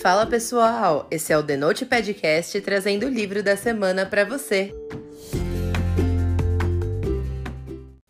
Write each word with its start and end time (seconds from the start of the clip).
Fala 0.00 0.24
pessoal, 0.24 1.08
esse 1.10 1.32
é 1.32 1.36
o 1.36 1.42
The 1.42 1.56
Note 1.56 1.84
Podcast 1.84 2.60
trazendo 2.60 3.06
o 3.06 3.08
livro 3.08 3.42
da 3.42 3.56
semana 3.56 4.06
para 4.06 4.24
você. 4.24 4.72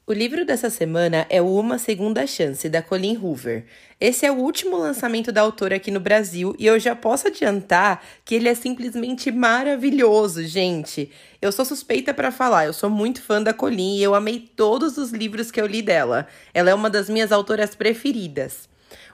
O 0.07 0.13
livro 0.13 0.45
dessa 0.45 0.69
semana 0.69 1.27
é 1.31 1.41
o 1.41 1.47
Uma 1.47 1.79
Segunda 1.79 2.27
Chance, 2.27 2.69
da 2.69 2.83
Colleen 2.83 3.17
Hoover. 3.17 3.65
Esse 3.99 4.27
é 4.27 4.31
o 4.31 4.37
último 4.37 4.77
lançamento 4.77 5.33
da 5.33 5.41
autora 5.41 5.77
aqui 5.77 5.91
no 5.91 5.99
Brasil 5.99 6.55
e 6.59 6.67
eu 6.67 6.79
já 6.79 6.95
posso 6.95 7.29
adiantar 7.29 8.05
que 8.23 8.35
ele 8.35 8.51
é 8.51 8.55
simplesmente 8.55 9.33
maravilhoso, 9.33 10.45
gente. 10.45 11.11
Eu 11.41 11.51
sou 11.51 11.65
suspeita 11.65 12.13
para 12.13 12.31
falar, 12.31 12.67
eu 12.67 12.75
sou 12.75 12.91
muito 12.91 13.23
fã 13.23 13.43
da 13.43 13.55
Colleen 13.55 13.97
e 13.97 14.03
eu 14.03 14.15
amei 14.15 14.41
todos 14.55 14.99
os 14.99 15.11
livros 15.11 15.51
que 15.51 15.61
eu 15.61 15.67
li 15.67 15.81
dela. 15.81 16.27
Ela 16.53 16.69
é 16.69 16.75
uma 16.75 16.91
das 16.91 17.09
minhas 17.09 17.33
autoras 17.33 17.75
preferidas. 17.75 18.69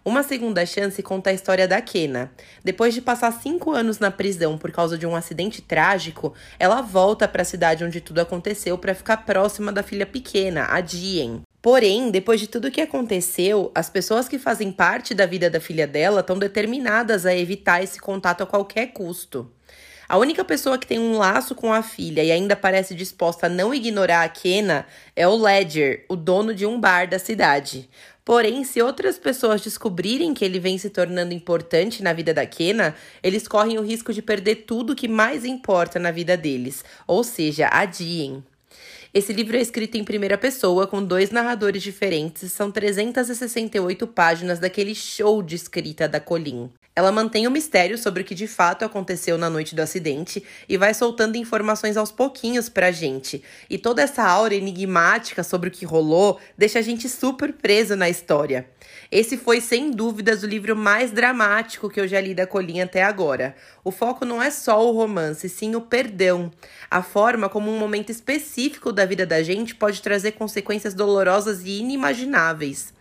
Uma 0.04 0.22
segunda 0.22 0.64
chance 0.66 1.02
conta 1.02 1.30
a 1.30 1.32
história 1.32 1.66
da 1.66 1.80
Kena. 1.80 2.30
Depois 2.62 2.94
de 2.94 3.00
passar 3.00 3.32
cinco 3.32 3.72
anos 3.72 3.98
na 3.98 4.10
prisão 4.10 4.58
por 4.58 4.70
causa 4.70 4.98
de 4.98 5.06
um 5.06 5.16
acidente 5.16 5.62
trágico, 5.62 6.34
ela 6.58 6.80
volta 6.80 7.26
para 7.26 7.42
a 7.42 7.44
cidade 7.44 7.84
onde 7.84 8.00
tudo 8.00 8.20
aconteceu 8.20 8.76
para 8.78 8.94
ficar 8.94 9.18
próxima 9.18 9.72
da 9.72 9.82
filha 9.82 10.06
pequena, 10.06 10.66
a 10.70 10.80
Dien. 10.80 11.42
Porém, 11.64 12.10
depois 12.10 12.38
de 12.40 12.46
tudo 12.46 12.70
que 12.70 12.82
aconteceu, 12.82 13.72
as 13.74 13.88
pessoas 13.88 14.28
que 14.28 14.38
fazem 14.38 14.70
parte 14.70 15.14
da 15.14 15.24
vida 15.24 15.48
da 15.48 15.58
filha 15.58 15.86
dela 15.86 16.20
estão 16.20 16.38
determinadas 16.38 17.24
a 17.24 17.34
evitar 17.34 17.82
esse 17.82 17.98
contato 17.98 18.42
a 18.42 18.46
qualquer 18.46 18.88
custo. 18.88 19.50
A 20.06 20.18
única 20.18 20.44
pessoa 20.44 20.76
que 20.76 20.86
tem 20.86 20.98
um 20.98 21.16
laço 21.16 21.54
com 21.54 21.72
a 21.72 21.82
filha 21.82 22.22
e 22.22 22.30
ainda 22.30 22.54
parece 22.54 22.94
disposta 22.94 23.46
a 23.46 23.48
não 23.48 23.72
ignorar 23.72 24.22
a 24.22 24.28
Kena 24.28 24.86
é 25.16 25.26
o 25.26 25.34
Ledger, 25.34 26.04
o 26.08 26.16
dono 26.16 26.54
de 26.54 26.66
um 26.66 26.78
bar 26.78 27.08
da 27.08 27.18
cidade. 27.18 27.88
Porém, 28.24 28.64
se 28.64 28.80
outras 28.80 29.18
pessoas 29.18 29.60
descobrirem 29.60 30.32
que 30.32 30.44
ele 30.44 30.58
vem 30.58 30.78
se 30.78 30.88
tornando 30.88 31.34
importante 31.34 32.02
na 32.02 32.14
vida 32.14 32.32
da 32.32 32.46
Kena, 32.46 32.96
eles 33.22 33.46
correm 33.46 33.78
o 33.78 33.82
risco 33.82 34.14
de 34.14 34.22
perder 34.22 34.64
tudo 34.66 34.96
que 34.96 35.06
mais 35.06 35.44
importa 35.44 35.98
na 35.98 36.10
vida 36.10 36.34
deles, 36.34 36.82
ou 37.06 37.22
seja, 37.22 37.68
adiem. 37.68 38.42
Esse 39.12 39.32
livro 39.32 39.56
é 39.56 39.60
escrito 39.60 39.96
em 39.96 40.02
primeira 40.02 40.38
pessoa, 40.38 40.86
com 40.86 41.04
dois 41.04 41.30
narradores 41.30 41.82
diferentes, 41.82 42.50
são 42.50 42.70
368 42.70 44.06
páginas 44.06 44.58
daquele 44.58 44.94
show 44.94 45.42
de 45.42 45.54
escrita 45.54 46.08
da 46.08 46.18
Colin. 46.18 46.70
Ela 46.96 47.10
mantém 47.10 47.44
o 47.48 47.50
mistério 47.50 47.98
sobre 47.98 48.22
o 48.22 48.24
que 48.24 48.36
de 48.36 48.46
fato 48.46 48.84
aconteceu 48.84 49.36
na 49.36 49.50
noite 49.50 49.74
do 49.74 49.82
acidente 49.82 50.44
e 50.68 50.76
vai 50.76 50.94
soltando 50.94 51.34
informações 51.34 51.96
aos 51.96 52.12
pouquinhos 52.12 52.68
pra 52.68 52.92
gente. 52.92 53.42
E 53.68 53.76
toda 53.76 54.00
essa 54.00 54.22
aura 54.22 54.54
enigmática 54.54 55.42
sobre 55.42 55.68
o 55.68 55.72
que 55.72 55.84
rolou 55.84 56.38
deixa 56.56 56.78
a 56.78 56.82
gente 56.82 57.08
super 57.08 57.52
preso 57.52 57.96
na 57.96 58.08
história. 58.08 58.68
Esse 59.10 59.36
foi, 59.36 59.60
sem 59.60 59.90
dúvidas, 59.90 60.44
o 60.44 60.46
livro 60.46 60.76
mais 60.76 61.10
dramático 61.10 61.90
que 61.90 61.98
eu 61.98 62.06
já 62.06 62.20
li 62.20 62.32
da 62.32 62.46
Colinha 62.46 62.84
até 62.84 63.02
agora. 63.02 63.56
O 63.82 63.90
foco 63.90 64.24
não 64.24 64.40
é 64.40 64.52
só 64.52 64.86
o 64.86 64.92
romance, 64.92 65.48
sim 65.48 65.74
o 65.74 65.80
perdão. 65.80 66.48
A 66.88 67.02
forma 67.02 67.48
como 67.48 67.72
um 67.72 67.78
momento 67.78 68.10
específico 68.10 68.92
da 68.92 69.04
vida 69.04 69.26
da 69.26 69.42
gente 69.42 69.74
pode 69.74 70.00
trazer 70.00 70.32
consequências 70.32 70.94
dolorosas 70.94 71.64
e 71.64 71.80
inimagináveis. 71.80 72.94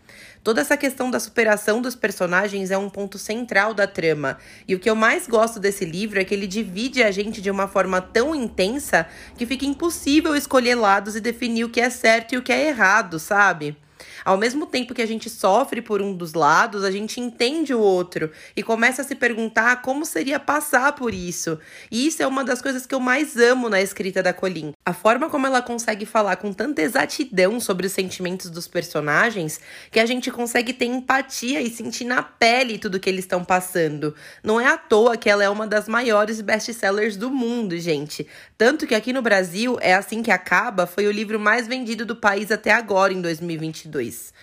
Toda 0.43 0.59
essa 0.59 0.75
questão 0.75 1.09
da 1.09 1.21
superação 1.21 1.81
dos 1.81 1.95
personagens 1.95 2.69
é 2.69 2.77
um 2.77 2.89
ponto 2.89 3.17
central 3.17 3.73
da 3.73 3.87
trama. 3.87 4.37
E 4.67 4.75
o 4.75 4.79
que 4.79 4.89
eu 4.89 4.95
mais 4.95 5.25
gosto 5.25 5.57
desse 5.57 5.85
livro 5.85 6.19
é 6.19 6.25
que 6.25 6.33
ele 6.33 6.47
divide 6.47 7.01
a 7.01 7.11
gente 7.11 7.41
de 7.41 7.49
uma 7.49 7.65
forma 7.65 8.01
tão 8.01 8.35
intensa 8.35 9.07
que 9.37 9.45
fica 9.45 9.65
impossível 9.65 10.35
escolher 10.35 10.75
lados 10.75 11.15
e 11.15 11.21
definir 11.21 11.63
o 11.63 11.69
que 11.69 11.79
é 11.79 11.89
certo 11.89 12.33
e 12.33 12.37
o 12.37 12.41
que 12.41 12.51
é 12.51 12.67
errado, 12.67 13.19
sabe? 13.19 13.77
Ao 14.25 14.37
mesmo 14.37 14.65
tempo 14.65 14.93
que 14.93 15.01
a 15.01 15.05
gente 15.05 15.29
sofre 15.29 15.81
por 15.81 16.01
um 16.01 16.13
dos 16.13 16.33
lados, 16.33 16.83
a 16.83 16.91
gente 16.91 17.21
entende 17.21 17.73
o 17.73 17.79
outro 17.79 18.29
e 18.53 18.61
começa 18.61 19.01
a 19.01 19.05
se 19.05 19.15
perguntar 19.15 19.81
como 19.81 20.05
seria 20.05 20.41
passar 20.41 20.91
por 20.93 21.13
isso. 21.13 21.57
E 21.89 22.05
isso 22.05 22.21
é 22.21 22.27
uma 22.27 22.43
das 22.43 22.61
coisas 22.61 22.85
que 22.85 22.93
eu 22.93 22.99
mais 22.99 23.37
amo 23.37 23.69
na 23.69 23.81
escrita 23.81 24.21
da 24.21 24.33
Colin. 24.33 24.72
A 24.85 24.91
forma 24.91 25.29
como 25.29 25.47
ela 25.47 25.61
consegue 25.61 26.05
falar 26.05 26.35
com 26.35 26.51
tanta 26.51 26.81
exatidão 26.81 27.57
sobre 27.57 27.87
os 27.87 27.93
sentimentos 27.93 28.49
dos 28.49 28.67
personagens 28.67 29.61
que 29.89 29.97
a 29.97 30.05
gente 30.05 30.29
consegue 30.29 30.73
ter 30.73 30.83
empatia 30.83 31.61
e 31.61 31.69
sentir 31.69 32.03
na 32.03 32.21
pele 32.21 32.77
tudo 32.77 32.99
que 32.99 33.09
eles 33.09 33.23
estão 33.23 33.45
passando. 33.45 34.13
Não 34.43 34.59
é 34.59 34.67
à 34.67 34.77
toa 34.77 35.15
que 35.15 35.29
ela 35.29 35.41
é 35.41 35.47
uma 35.47 35.65
das 35.65 35.87
maiores 35.87 36.41
best-sellers 36.41 37.15
do 37.15 37.31
mundo, 37.31 37.79
gente. 37.79 38.27
Tanto 38.57 38.85
que 38.85 38.93
aqui 38.93 39.13
no 39.13 39.21
Brasil, 39.21 39.77
É 39.79 39.93
Assim 39.93 40.21
Que 40.21 40.31
Acaba 40.31 40.85
foi 40.85 41.07
o 41.07 41.11
livro 41.11 41.39
mais 41.39 41.65
vendido 41.65 42.05
do 42.05 42.17
país 42.17 42.51
até 42.51 42.71
agora, 42.73 43.13
em 43.13 43.21
2022. 43.21 44.33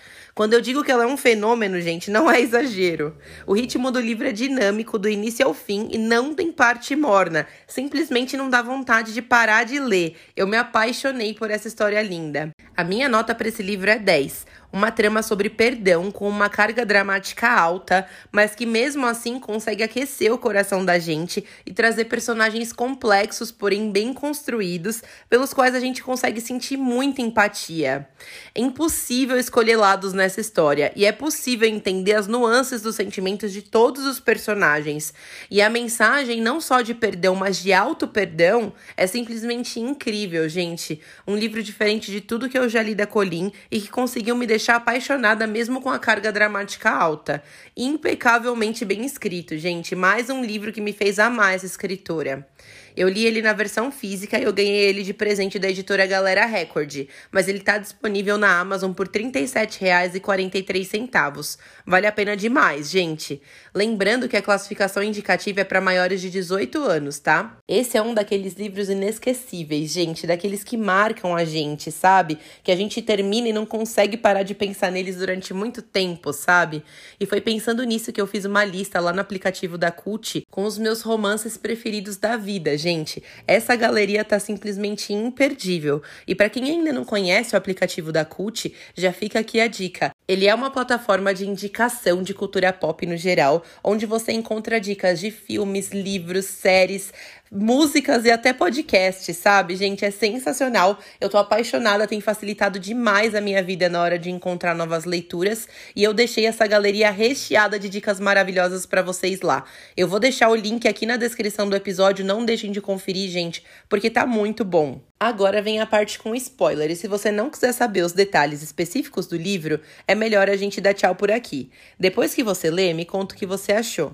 Quando 0.41 0.53
eu 0.53 0.61
digo 0.61 0.83
que 0.83 0.91
ela 0.91 1.03
é 1.03 1.05
um 1.05 1.17
fenômeno, 1.17 1.79
gente, 1.79 2.09
não 2.09 2.27
é 2.27 2.41
exagero. 2.41 3.15
O 3.45 3.53
ritmo 3.53 3.91
do 3.91 3.99
livro 3.99 4.27
é 4.27 4.31
dinâmico 4.31 4.97
do 4.97 5.07
início 5.07 5.45
ao 5.45 5.53
fim 5.53 5.87
e 5.91 5.99
não 5.99 6.33
tem 6.33 6.51
parte 6.51 6.95
morna. 6.95 7.45
Simplesmente 7.67 8.35
não 8.35 8.49
dá 8.49 8.59
vontade 8.59 9.13
de 9.13 9.21
parar 9.21 9.65
de 9.65 9.79
ler. 9.79 10.15
Eu 10.35 10.47
me 10.47 10.57
apaixonei 10.57 11.35
por 11.35 11.51
essa 11.51 11.67
história 11.67 12.01
linda. 12.01 12.49
A 12.75 12.83
minha 12.83 13.07
nota 13.07 13.35
para 13.35 13.49
esse 13.49 13.61
livro 13.61 13.91
é 13.91 13.99
10 13.99 14.47
uma 14.71 14.91
trama 14.91 15.21
sobre 15.21 15.49
perdão 15.49 16.09
com 16.11 16.27
uma 16.27 16.49
carga 16.49 16.85
dramática 16.85 17.49
alta, 17.49 18.07
mas 18.31 18.55
que 18.55 18.65
mesmo 18.65 19.05
assim 19.05 19.39
consegue 19.39 19.83
aquecer 19.83 20.31
o 20.31 20.37
coração 20.37 20.85
da 20.85 20.97
gente 20.97 21.43
e 21.65 21.73
trazer 21.73 22.05
personagens 22.05 22.71
complexos, 22.71 23.51
porém 23.51 23.91
bem 23.91 24.13
construídos, 24.13 25.01
pelos 25.29 25.53
quais 25.53 25.75
a 25.75 25.79
gente 25.79 26.01
consegue 26.01 26.39
sentir 26.39 26.77
muita 26.77 27.21
empatia. 27.21 28.07
É 28.55 28.61
impossível 28.61 29.37
escolher 29.37 29.75
lados 29.75 30.13
nessa 30.13 30.39
história 30.39 30.91
e 30.95 31.05
é 31.05 31.11
possível 31.11 31.67
entender 31.67 32.13
as 32.13 32.27
nuances 32.27 32.81
dos 32.81 32.95
sentimentos 32.95 33.51
de 33.51 33.61
todos 33.61 34.05
os 34.05 34.19
personagens. 34.19 35.13
E 35.49 35.61
a 35.61 35.69
mensagem, 35.69 36.41
não 36.41 36.61
só 36.61 36.81
de 36.81 36.93
perdão, 36.93 37.35
mas 37.35 37.61
de 37.61 37.73
auto-perdão, 37.73 38.73
é 38.95 39.05
simplesmente 39.07 39.79
incrível, 39.79 40.47
gente. 40.47 41.01
Um 41.27 41.35
livro 41.35 41.61
diferente 41.61 42.11
de 42.11 42.21
tudo 42.21 42.49
que 42.49 42.57
eu 42.57 42.69
já 42.69 42.81
li 42.81 42.95
da 42.95 43.07
Colin 43.07 43.51
e 43.69 43.81
que 43.81 43.89
conseguiu 43.89 44.35
me 44.35 44.47
deixar 44.47 44.60
deixar 44.61 44.75
apaixonada 44.75 45.47
mesmo 45.47 45.81
com 45.81 45.89
a 45.89 45.97
carga 45.97 46.31
dramática 46.31 46.91
alta. 46.91 47.43
Impecavelmente 47.75 48.85
bem 48.85 49.03
escrito, 49.03 49.57
gente. 49.57 49.95
Mais 49.95 50.29
um 50.29 50.43
livro 50.43 50.71
que 50.71 50.79
me 50.79 50.93
fez 50.93 51.17
amar 51.17 51.55
essa 51.55 51.65
escritora. 51.65 52.47
Eu 52.95 53.07
li 53.07 53.25
ele 53.25 53.41
na 53.41 53.53
versão 53.53 53.91
física 53.91 54.39
e 54.39 54.43
eu 54.43 54.53
ganhei 54.53 54.89
ele 54.89 55.03
de 55.03 55.13
presente 55.13 55.57
da 55.57 55.69
editora 55.69 56.05
Galera 56.05 56.45
Record, 56.45 57.07
mas 57.31 57.47
ele 57.47 57.59
está 57.59 57.77
disponível 57.77 58.37
na 58.37 58.59
Amazon 58.59 58.91
por 58.93 59.07
R$ 59.07 59.31
37,43. 59.31 61.57
Vale 61.85 62.07
a 62.07 62.11
pena 62.11 62.35
demais, 62.35 62.89
gente. 62.89 63.41
Lembrando 63.73 64.27
que 64.27 64.35
a 64.35 64.41
classificação 64.41 65.01
indicativa 65.01 65.61
é 65.61 65.63
para 65.63 65.79
maiores 65.79 66.19
de 66.19 66.29
18 66.29 66.83
anos, 66.83 67.19
tá? 67.19 67.57
Esse 67.67 67.97
é 67.97 68.01
um 68.01 68.13
daqueles 68.13 68.55
livros 68.55 68.89
inesquecíveis, 68.89 69.91
gente, 69.91 70.27
daqueles 70.27 70.63
que 70.63 70.75
marcam 70.75 71.35
a 71.35 71.45
gente, 71.45 71.91
sabe? 71.91 72.37
Que 72.63 72.71
a 72.71 72.75
gente 72.75 73.01
termina 73.01 73.47
e 73.47 73.53
não 73.53 73.65
consegue 73.65 74.17
parar 74.17 74.43
de 74.43 74.53
pensar 74.53 74.91
neles 74.91 75.17
durante 75.17 75.53
muito 75.53 75.81
tempo, 75.81 76.33
sabe? 76.33 76.83
E 77.19 77.25
foi 77.25 77.39
pensando 77.39 77.83
nisso 77.83 78.11
que 78.11 78.19
eu 78.19 78.27
fiz 78.27 78.43
uma 78.45 78.65
lista 78.65 78.99
lá 78.99 79.13
no 79.13 79.21
aplicativo 79.21 79.77
da 79.77 79.91
Cult 79.91 80.43
com 80.49 80.65
os 80.65 80.77
meus 80.77 81.01
romances 81.01 81.57
preferidos 81.57 82.17
da 82.17 82.37
vida, 82.37 82.77
gente. 82.81 83.23
Essa 83.47 83.75
galeria 83.75 84.25
tá 84.25 84.39
simplesmente 84.39 85.13
imperdível. 85.13 86.01
E 86.27 86.33
para 86.33 86.49
quem 86.49 86.63
ainda 86.65 86.91
não 86.91 87.05
conhece 87.05 87.53
o 87.53 87.57
aplicativo 87.57 88.11
da 88.11 88.25
Cult, 88.25 88.73
já 88.95 89.13
fica 89.13 89.39
aqui 89.39 89.61
a 89.61 89.67
dica. 89.67 90.11
Ele 90.31 90.47
é 90.47 90.55
uma 90.55 90.71
plataforma 90.71 91.33
de 91.33 91.45
indicação 91.45 92.23
de 92.23 92.33
cultura 92.33 92.71
pop 92.71 93.05
no 93.05 93.17
geral, 93.17 93.65
onde 93.83 94.05
você 94.05 94.31
encontra 94.31 94.79
dicas 94.79 95.19
de 95.19 95.29
filmes, 95.29 95.89
livros, 95.91 96.45
séries, 96.45 97.11
músicas 97.51 98.23
e 98.23 98.31
até 98.31 98.53
podcasts, 98.53 99.35
sabe? 99.35 99.75
Gente, 99.75 100.05
é 100.05 100.09
sensacional. 100.09 100.97
Eu 101.19 101.27
tô 101.27 101.37
apaixonada, 101.37 102.07
tem 102.07 102.21
facilitado 102.21 102.79
demais 102.79 103.35
a 103.35 103.41
minha 103.41 103.61
vida 103.61 103.89
na 103.89 104.01
hora 104.01 104.17
de 104.17 104.31
encontrar 104.31 104.73
novas 104.73 105.03
leituras 105.03 105.67
e 105.93 106.01
eu 106.01 106.13
deixei 106.13 106.45
essa 106.45 106.65
galeria 106.65 107.11
recheada 107.11 107.77
de 107.77 107.89
dicas 107.89 108.17
maravilhosas 108.17 108.85
para 108.85 109.01
vocês 109.01 109.41
lá. 109.41 109.65
Eu 109.97 110.07
vou 110.07 110.17
deixar 110.17 110.47
o 110.47 110.55
link 110.55 110.87
aqui 110.87 111.05
na 111.05 111.17
descrição 111.17 111.67
do 111.67 111.75
episódio, 111.75 112.23
não 112.23 112.45
deixem 112.45 112.71
de 112.71 112.79
conferir, 112.79 113.29
gente, 113.29 113.65
porque 113.89 114.09
tá 114.09 114.25
muito 114.25 114.63
bom. 114.63 115.10
Agora 115.23 115.61
vem 115.61 115.79
a 115.79 115.85
parte 115.85 116.17
com 116.17 116.33
spoiler, 116.33 116.89
e 116.89 116.95
se 116.95 117.07
você 117.07 117.31
não 117.31 117.47
quiser 117.47 117.73
saber 117.73 118.01
os 118.01 118.11
detalhes 118.11 118.63
específicos 118.63 119.27
do 119.27 119.37
livro, 119.37 119.79
é 120.07 120.15
melhor 120.15 120.49
a 120.49 120.57
gente 120.57 120.81
dar 120.81 120.95
tchau 120.95 121.13
por 121.13 121.29
aqui. 121.29 121.69
Depois 121.99 122.33
que 122.33 122.43
você 122.43 122.71
lê, 122.71 122.91
me 122.91 123.05
conta 123.05 123.35
o 123.35 123.37
que 123.37 123.45
você 123.45 123.71
achou. 123.71 124.13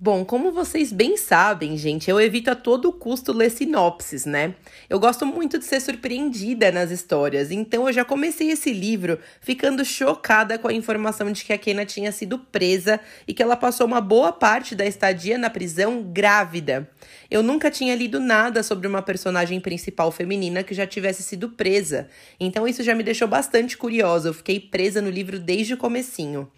Bom, 0.00 0.24
como 0.24 0.52
vocês 0.52 0.92
bem 0.92 1.16
sabem, 1.16 1.76
gente, 1.76 2.08
eu 2.08 2.20
evito 2.20 2.50
a 2.50 2.54
todo 2.54 2.92
custo 2.92 3.32
ler 3.32 3.50
sinopses, 3.50 4.24
né? 4.24 4.54
Eu 4.88 5.00
gosto 5.00 5.26
muito 5.26 5.58
de 5.58 5.64
ser 5.64 5.80
surpreendida 5.80 6.70
nas 6.70 6.92
histórias, 6.92 7.50
então 7.50 7.88
eu 7.88 7.92
já 7.92 8.04
comecei 8.04 8.50
esse 8.50 8.72
livro 8.72 9.18
ficando 9.40 9.84
chocada 9.84 10.56
com 10.56 10.68
a 10.68 10.72
informação 10.72 11.32
de 11.32 11.44
que 11.44 11.52
a 11.52 11.58
Kena 11.58 11.84
tinha 11.84 12.12
sido 12.12 12.38
presa 12.38 13.00
e 13.26 13.34
que 13.34 13.42
ela 13.42 13.56
passou 13.56 13.88
uma 13.88 14.00
boa 14.00 14.30
parte 14.30 14.76
da 14.76 14.86
estadia 14.86 15.36
na 15.36 15.50
prisão 15.50 16.00
grávida. 16.02 16.88
Eu 17.30 17.42
nunca 17.42 17.70
tinha 17.70 17.94
lido 17.94 18.18
nada 18.18 18.62
sobre 18.62 18.86
uma 18.86 19.02
personagem 19.02 19.60
principal 19.60 20.10
feminina 20.10 20.62
que 20.62 20.72
já 20.72 20.86
tivesse 20.86 21.22
sido 21.22 21.50
presa, 21.50 22.08
então 22.40 22.66
isso 22.66 22.82
já 22.82 22.94
me 22.94 23.02
deixou 23.02 23.28
bastante 23.28 23.76
curiosa. 23.76 24.30
Eu 24.30 24.34
fiquei 24.34 24.58
presa 24.58 25.02
no 25.02 25.10
livro 25.10 25.38
desde 25.38 25.74
o 25.74 25.76
comecinho. 25.76 26.50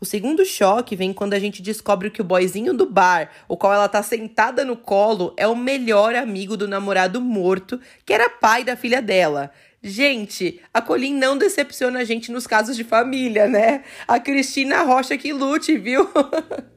O 0.00 0.04
segundo 0.04 0.44
choque 0.44 0.94
vem 0.94 1.12
quando 1.12 1.34
a 1.34 1.38
gente 1.38 1.60
descobre 1.60 2.10
que 2.10 2.20
o 2.20 2.24
boyzinho 2.24 2.72
do 2.72 2.86
bar, 2.86 3.30
o 3.48 3.56
qual 3.56 3.72
ela 3.72 3.88
tá 3.88 4.02
sentada 4.02 4.64
no 4.64 4.76
colo, 4.76 5.34
é 5.36 5.46
o 5.46 5.56
melhor 5.56 6.14
amigo 6.14 6.56
do 6.56 6.66
namorado 6.66 7.20
morto, 7.20 7.80
que 8.04 8.12
era 8.12 8.28
pai 8.28 8.64
da 8.64 8.76
filha 8.76 9.02
dela. 9.02 9.50
Gente, 9.82 10.60
a 10.72 10.80
Colin 10.80 11.14
não 11.14 11.36
decepciona 11.36 12.00
a 12.00 12.04
gente 12.04 12.30
nos 12.30 12.46
casos 12.46 12.76
de 12.76 12.84
família, 12.84 13.48
né? 13.48 13.82
A 14.06 14.20
Cristina 14.20 14.82
Rocha 14.82 15.18
que 15.18 15.32
lute, 15.32 15.76
viu? 15.76 16.08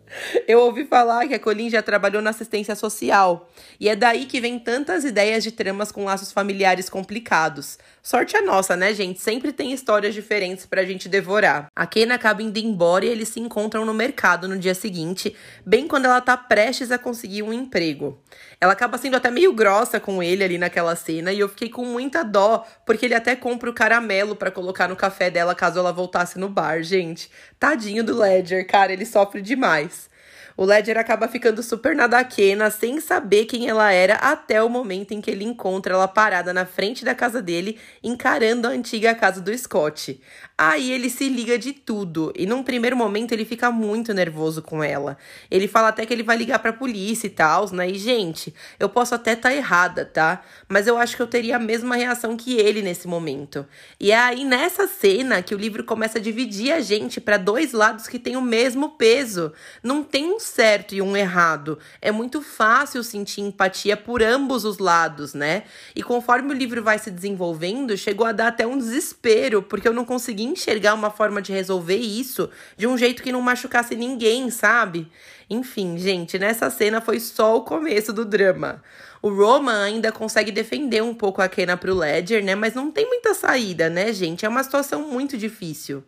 Eu 0.48 0.60
ouvi 0.62 0.86
falar 0.86 1.28
que 1.28 1.34
a 1.34 1.40
Colin 1.40 1.70
já 1.70 1.82
trabalhou 1.82 2.22
na 2.22 2.30
assistência 2.30 2.76
social. 2.76 3.50
E 3.80 3.90
é 3.90 3.96
daí 3.96 4.26
que 4.26 4.40
vem 4.40 4.60
tantas 4.60 5.04
ideias 5.04 5.44
de 5.44 5.52
tramas 5.52 5.92
com 5.92 6.06
laços 6.06 6.32
familiares 6.32 6.90
complicados. 6.90 7.78
Sorte 8.02 8.38
a 8.38 8.42
nossa, 8.42 8.76
né, 8.76 8.94
gente? 8.94 9.20
Sempre 9.20 9.52
tem 9.52 9.72
histórias 9.72 10.14
diferentes 10.14 10.66
pra 10.66 10.86
gente 10.86 11.10
devorar. 11.10 11.68
A 11.76 11.88
Kena 11.88 12.16
acaba 12.16 12.44
indo 12.44 12.58
embora 12.58 13.06
e 13.06 13.10
eles 13.10 13.30
se 13.30 13.40
encontram 13.40 13.84
no 13.84 13.94
mercado 13.94 14.48
no 14.48 14.58
dia 14.58 14.76
seguinte, 14.76 15.36
bem 15.66 15.88
quando 15.88 16.06
ela 16.06 16.22
tá 16.22 16.38
prestes 16.38 16.92
a 16.92 16.98
conseguir 16.98 17.42
um 17.42 17.52
emprego. 17.52 18.22
Ela 18.62 18.74
acaba 18.74 18.98
sendo 18.98 19.18
até 19.18 19.32
meio 19.32 19.54
grossa 19.54 20.00
com 20.00 20.22
ele 20.22 20.44
ali 20.44 20.58
naquela 20.58 20.96
cena 20.96 21.34
e 21.34 21.40
eu 21.40 21.50
fiquei 21.50 21.70
com 21.70 21.84
muita 21.84 22.24
dó, 22.24 22.66
porque 22.86 23.06
ele 23.06 23.16
até 23.16 23.36
compra 23.36 23.70
o 23.70 23.74
caramelo 23.74 24.36
para 24.36 24.52
colocar 24.52 24.88
no 24.88 24.96
café 24.96 25.30
dela 25.30 25.56
caso 25.56 25.80
ela 25.80 25.92
voltasse 25.92 26.38
no 26.38 26.48
bar, 26.48 26.84
gente. 26.84 27.30
Tadinho 27.60 28.04
do 28.04 28.16
Ledger, 28.16 28.68
cara, 28.68 28.94
ele 28.94 29.06
sofre 29.06 29.42
demais. 29.42 29.95
O 30.58 30.64
Ledger 30.64 30.98
acaba 30.98 31.28
ficando 31.28 31.62
super 31.62 31.94
na 31.94 32.08
daquena, 32.08 32.70
sem 32.72 33.02
saber 33.02 33.44
quem 33.44 33.68
ela 33.68 33.92
era, 33.92 34.16
até 34.16 34.64
o 34.64 34.70
momento 34.70 35.12
em 35.12 35.20
que 35.20 35.30
ele 35.30 35.44
encontra 35.44 35.94
ela 35.94 36.08
parada 36.08 36.54
na 36.54 36.66
frente 36.66 37.04
da 37.04 37.14
casa 37.14 37.42
dele, 37.42 37.78
encarando 38.02 38.66
a 38.66 38.72
antiga 38.72 39.14
casa 39.14 39.42
do 39.42 39.56
Scott. 39.58 40.22
Aí 40.58 40.94
ele 40.94 41.10
se 41.10 41.28
liga 41.28 41.58
de 41.58 41.74
tudo, 41.74 42.32
e 42.34 42.46
num 42.46 42.64
primeiro 42.64 42.96
momento 42.96 43.34
ele 43.34 43.44
fica 43.44 43.70
muito 43.70 44.14
nervoso 44.14 44.62
com 44.62 44.82
ela. 44.82 45.18
Ele 45.52 45.68
fala 45.68 45.90
até 45.90 46.06
que 46.06 46.14
ele 46.14 46.24
vai 46.24 46.38
ligar 46.38 46.60
pra 46.60 46.72
polícia 46.72 47.28
e 47.28 47.32
tal, 47.32 47.70
né? 47.72 47.90
E, 47.90 47.96
gente, 47.96 48.56
eu 48.80 48.88
posso 48.88 49.14
até 49.14 49.34
estar 49.34 49.50
tá 49.50 49.56
errada, 49.56 50.06
tá? 50.06 50.42
Mas 50.70 50.88
eu 50.88 50.98
acho 50.98 51.18
que 51.18 51.22
eu 51.22 51.28
teria 51.28 51.58
a 51.58 51.60
mesma 51.60 51.98
reação 51.98 52.38
que 52.38 52.56
ele 52.56 52.82
nesse 52.82 53.10
momento. 53.10 53.66
E 54.00 54.12
é 54.12 54.18
aí 54.18 54.46
nessa 54.46 54.88
cena 54.88 55.42
que 55.42 55.54
o 55.54 55.58
livro 55.58 55.84
começa 55.84 56.18
a 56.18 56.22
dividir 56.22 56.72
a 56.72 56.80
gente 56.80 57.20
para 57.20 57.36
dois 57.36 57.74
lados 57.74 58.08
que 58.08 58.18
têm 58.18 58.38
o 58.38 58.42
mesmo 58.42 58.92
peso. 58.92 59.52
Não 59.84 60.02
tem 60.02 60.34
um 60.34 60.40
certo 60.46 60.96
e 60.96 61.02
um 61.02 61.18
errado. 61.18 61.78
É 62.02 62.12
muito 62.12 62.42
fácil 62.42 63.04
sentir 63.04 63.42
empatia 63.42 63.98
por 63.98 64.22
ambos 64.22 64.64
os 64.64 64.78
lados, 64.78 65.34
né? 65.34 65.64
E 65.96 66.02
conforme 66.02 66.54
o 66.54 66.58
livro 66.58 66.84
vai 66.84 67.00
se 67.00 67.12
desenvolvendo, 67.12 67.98
chegou 67.98 68.26
a 68.26 68.32
dar 68.32 68.48
até 68.48 68.66
um 68.66 68.78
desespero, 68.78 69.64
porque 69.64 69.88
eu 69.88 69.94
não 69.94 70.06
consegui 70.06 70.44
enxergar 70.44 70.94
uma 70.94 71.10
forma 71.10 71.42
de 71.42 71.52
resolver 71.52 71.98
isso 71.98 72.50
de 72.78 72.88
um 72.88 72.98
jeito 72.98 73.24
que 73.24 73.32
não 73.32 73.42
machucasse 73.42 73.96
ninguém, 73.96 74.50
sabe? 74.50 75.12
Enfim, 75.50 75.98
gente, 75.98 76.40
nessa 76.40 76.70
cena 76.70 77.02
foi 77.02 77.20
só 77.20 77.58
o 77.58 77.62
começo 77.62 78.12
do 78.12 78.26
drama. 78.26 78.82
O 79.22 79.30
Roman 79.30 79.84
ainda 79.84 80.12
consegue 80.12 80.52
defender 80.52 81.02
um 81.02 81.14
pouco 81.14 81.42
a 81.42 81.50
Kena 81.50 81.76
pro 81.76 81.96
Ledger, 81.96 82.44
né? 82.44 82.54
Mas 82.54 82.74
não 82.74 82.92
tem 82.92 83.08
muita 83.08 83.34
saída, 83.34 83.90
né, 83.90 84.14
gente? 84.14 84.46
É 84.46 84.50
uma 84.50 84.64
situação 84.64 85.02
muito 85.02 85.36
difícil. 85.36 86.04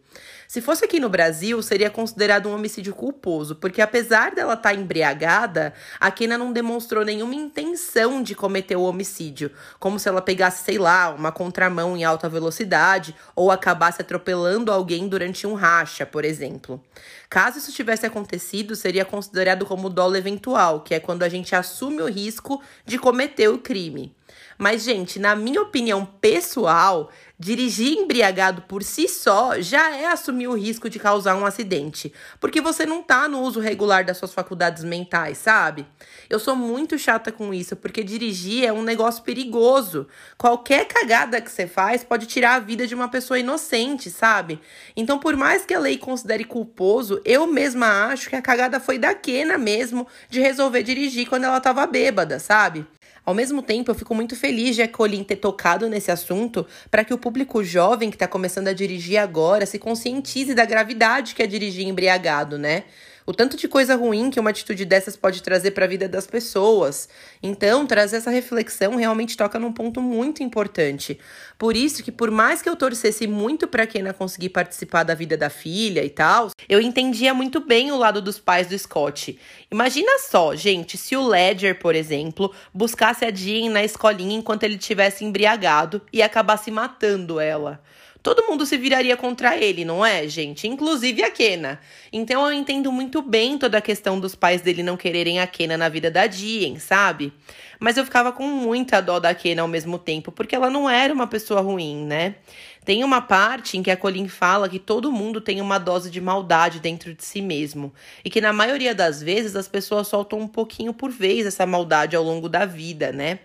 Se 0.47 0.61
fosse 0.61 0.85
aqui 0.85 0.97
no 0.97 1.09
Brasil, 1.09 1.61
seria 1.61 1.89
considerado 1.89 2.47
um 2.47 2.55
homicídio 2.55 2.95
culposo, 2.95 3.57
porque 3.57 3.81
apesar 3.81 4.33
dela 4.33 4.53
estar 4.53 4.69
tá 4.69 4.75
embriagada, 4.75 5.73
a 5.99 6.09
Kena 6.09 6.37
não 6.37 6.53
demonstrou 6.53 7.03
nenhuma 7.03 7.35
intenção 7.35 8.23
de 8.23 8.33
cometer 8.33 8.77
o 8.77 8.83
homicídio, 8.83 9.51
como 9.77 9.99
se 9.99 10.07
ela 10.07 10.21
pegasse, 10.21 10.63
sei 10.63 10.77
lá, 10.77 11.09
uma 11.09 11.33
contramão 11.33 11.97
em 11.97 12.05
alta 12.05 12.29
velocidade 12.29 13.13
ou 13.35 13.51
acabasse 13.51 14.01
atropelando 14.01 14.71
alguém 14.71 15.09
durante 15.09 15.45
um 15.45 15.53
racha, 15.53 16.05
por 16.05 16.23
exemplo. 16.23 16.81
Caso 17.29 17.57
isso 17.57 17.73
tivesse 17.73 18.05
acontecido, 18.05 18.73
seria 18.73 19.03
considerado 19.03 19.65
como 19.65 19.89
dolo 19.89 20.15
eventual, 20.15 20.79
que 20.79 20.93
é 20.93 20.99
quando 20.99 21.23
a 21.23 21.29
gente 21.29 21.53
assume 21.55 22.01
o 22.01 22.09
risco 22.09 22.61
de 22.85 22.97
cometer 22.97 23.49
o 23.49 23.57
crime. 23.57 24.16
Mas, 24.57 24.83
gente, 24.83 25.19
na 25.19 25.35
minha 25.35 25.61
opinião 25.61 26.05
pessoal, 26.05 27.11
dirigir 27.39 27.99
embriagado 27.99 28.63
por 28.63 28.81
si 28.81 29.07
só 29.07 29.61
já 29.61 29.95
é 29.95 30.07
assumir 30.07 30.47
o 30.47 30.55
risco 30.55 30.89
de 30.89 30.97
causar 30.97 31.35
um 31.35 31.45
acidente, 31.45 32.11
porque 32.39 32.59
você 32.59 32.83
não 32.85 33.03
tá 33.03 33.27
no 33.27 33.41
uso 33.41 33.59
regular 33.59 34.03
das 34.03 34.17
suas 34.17 34.33
faculdades 34.33 34.83
mentais, 34.83 35.37
sabe? 35.37 35.85
Eu 36.29 36.39
sou 36.39 36.55
muito 36.55 36.97
chata 36.97 37.31
com 37.31 37.53
isso, 37.53 37.75
porque 37.75 38.03
dirigir 38.03 38.65
é 38.65 38.73
um 38.73 38.81
negócio 38.81 39.23
perigoso. 39.23 40.07
Qualquer 40.37 40.87
cagada 40.87 41.39
que 41.39 41.51
você 41.51 41.67
faz 41.67 42.03
pode 42.03 42.25
tirar 42.25 42.55
a 42.55 42.59
vida 42.59 42.87
de 42.87 42.95
uma 42.95 43.07
pessoa 43.07 43.37
inocente, 43.37 44.09
sabe? 44.09 44.59
Então, 44.95 45.19
por 45.19 45.35
mais 45.37 45.63
que 45.63 45.75
a 45.75 45.79
lei 45.79 45.97
considere 45.97 46.43
culposo, 46.43 47.21
eu 47.23 47.45
mesma 47.45 48.07
acho 48.07 48.29
que 48.29 48.35
a 48.35 48.41
cagada 48.41 48.79
foi 48.79 48.97
da 48.97 49.13
Kena 49.13 49.57
mesmo 49.57 50.07
de 50.29 50.39
resolver 50.39 50.81
dirigir 50.81 51.29
quando 51.29 51.43
ela 51.43 51.61
tava 51.61 51.85
bêbada, 51.85 52.39
sabe? 52.39 52.85
Ao 53.27 53.33
mesmo 53.33 53.61
tempo, 53.61 53.91
eu 53.91 53.95
fico 53.95 54.15
muito 54.15 54.37
feliz 54.37 54.73
de 54.73 54.81
a 54.81 54.87
Colin 54.87 55.21
ter 55.21 55.35
tocado 55.35 55.89
nesse 55.89 56.09
assunto 56.09 56.65
para 56.89 57.03
que 57.03 57.13
o 57.13 57.17
público 57.17 57.61
jovem 57.61 58.09
que 58.09 58.15
está 58.15 58.25
começando 58.25 58.69
a 58.69 58.73
dirigir 58.73 59.17
agora 59.17 59.65
se 59.65 59.77
conscientize 59.77 60.55
da 60.55 60.63
gravidade 60.63 61.35
que 61.35 61.43
é 61.43 61.45
dirigir 61.45 61.85
embriagado, 61.85 62.57
né? 62.57 62.85
O 63.27 63.33
tanto 63.33 63.57
de 63.57 63.67
coisa 63.67 63.93
ruim 63.93 64.29
que 64.29 64.39
uma 64.39 64.51
atitude 64.51 64.85
dessas 64.85 65.17
pode 65.17 65.43
trazer 65.43 65.71
para 65.71 65.83
a 65.83 65.87
vida 65.87 66.07
das 66.07 66.25
pessoas. 66.25 67.09
Então, 67.43 67.85
trazer 67.85 68.15
essa 68.15 68.31
reflexão 68.31 68.95
realmente 68.95 69.35
toca 69.35 69.59
num 69.59 69.73
ponto 69.73 70.01
muito 70.01 70.41
importante. 70.41 71.19
Por 71.57 71.75
isso 71.75 72.01
que 72.01 72.11
por 72.11 72.31
mais 72.31 72.61
que 72.61 72.69
eu 72.69 72.75
torcesse 72.77 73.27
muito 73.27 73.67
para 73.67 73.85
Kenna 73.85 74.13
conseguir 74.13 74.49
participar 74.49 75.03
da 75.03 75.13
vida 75.13 75.35
da 75.35 75.49
filha 75.49 76.05
e 76.05 76.09
tal, 76.09 76.51
eu 76.69 76.79
entendia 76.79 77.33
muito 77.33 77.59
bem 77.59 77.91
o 77.91 77.97
lado 77.97 78.21
dos 78.21 78.39
pais 78.39 78.67
do 78.67 78.79
Scott. 78.79 79.37
Imagina 79.69 80.19
só, 80.19 80.55
gente, 80.55 80.97
se 80.97 81.13
o 81.17 81.27
Ledger, 81.27 81.77
por 81.79 81.95
exemplo, 81.95 82.53
buscasse 82.73 83.25
a 83.25 83.31
Jean 83.31 83.71
na 83.71 83.83
escolinha 83.83 84.37
enquanto 84.37 84.63
ele 84.63 84.75
estivesse 84.75 85.25
embriagado 85.25 86.01
e 86.13 86.21
acabasse 86.21 86.71
matando 86.71 87.41
ela 87.41 87.81
todo 88.27 88.45
mundo 88.45 88.65
se 88.65 88.75
viraria 88.77 89.15
contra 89.15 89.55
ele, 89.55 89.85
não 89.85 90.05
é, 90.05 90.27
gente? 90.27 90.67
Inclusive 90.67 91.23
a 91.23 91.31
Kena. 91.31 91.79
Então 92.11 92.45
eu 92.45 92.51
entendo 92.51 92.91
muito 92.91 93.21
bem 93.21 93.57
toda 93.57 93.77
a 93.77 93.81
questão 93.81 94.19
dos 94.19 94.35
pais 94.35 94.59
dele 94.59 94.83
não 94.83 94.97
quererem 94.97 95.39
a 95.39 95.47
Kena 95.47 95.77
na 95.77 95.87
vida 95.87 96.11
da 96.11 96.27
Dien, 96.27 96.77
sabe? 96.77 97.31
Mas 97.79 97.95
eu 97.95 98.03
ficava 98.03 98.33
com 98.33 98.43
muita 98.43 98.99
dó 98.99 99.17
da 99.17 99.33
Kena 99.33 99.61
ao 99.61 99.67
mesmo 99.69 99.97
tempo, 99.97 100.29
porque 100.29 100.53
ela 100.53 100.69
não 100.69 100.89
era 100.89 101.13
uma 101.13 101.25
pessoa 101.25 101.61
ruim, 101.61 102.03
né? 102.05 102.35
Tem 102.83 103.01
uma 103.01 103.21
parte 103.21 103.77
em 103.77 103.83
que 103.83 103.89
a 103.89 103.95
Colin 103.95 104.27
fala 104.27 104.67
que 104.67 104.79
todo 104.79 105.09
mundo 105.09 105.39
tem 105.39 105.61
uma 105.61 105.77
dose 105.77 106.11
de 106.11 106.19
maldade 106.19 106.81
dentro 106.81 107.13
de 107.13 107.23
si 107.23 107.41
mesmo 107.41 107.93
e 108.25 108.29
que 108.29 108.41
na 108.41 108.51
maioria 108.51 108.93
das 108.93 109.23
vezes 109.23 109.55
as 109.55 109.69
pessoas 109.69 110.09
soltam 110.09 110.37
um 110.39 110.49
pouquinho 110.49 110.93
por 110.93 111.11
vez 111.11 111.45
essa 111.45 111.65
maldade 111.65 112.13
ao 112.13 112.25
longo 112.25 112.49
da 112.49 112.65
vida, 112.65 113.13
né? 113.13 113.39